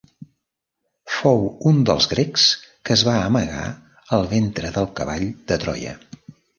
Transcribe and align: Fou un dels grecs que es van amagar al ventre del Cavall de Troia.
Fou 1.17 1.43
un 1.73 1.83
dels 1.91 2.09
grecs 2.15 2.47
que 2.63 2.97
es 2.97 3.05
van 3.11 3.23
amagar 3.29 3.69
al 4.19 4.29
ventre 4.35 4.77
del 4.81 4.93
Cavall 5.01 5.31
de 5.51 5.65
Troia. 5.65 5.99